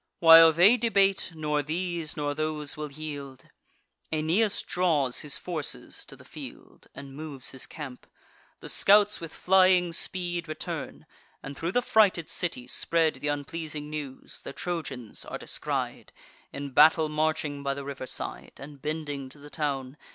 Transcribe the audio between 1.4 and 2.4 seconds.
these nor